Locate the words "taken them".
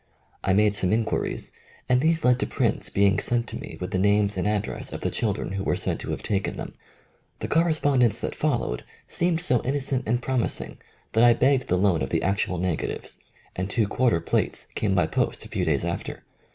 6.23-6.73